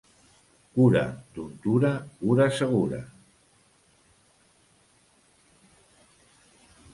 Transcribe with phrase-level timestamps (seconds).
[0.77, 1.01] Cura
[1.35, 1.91] d'untura,
[2.21, 3.01] cura segura.